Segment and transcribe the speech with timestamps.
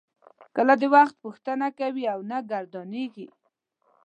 [0.55, 3.27] کله د وخت پوښتنه کوي او نه ګردانیږي.